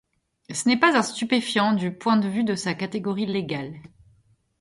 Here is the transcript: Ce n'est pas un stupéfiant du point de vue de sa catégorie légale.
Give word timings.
Ce 0.49 0.67
n'est 0.67 0.79
pas 0.79 0.97
un 0.97 1.03
stupéfiant 1.03 1.73
du 1.73 1.93
point 1.93 2.17
de 2.17 2.27
vue 2.27 2.43
de 2.43 2.55
sa 2.55 2.73
catégorie 2.73 3.27
légale. 3.27 3.75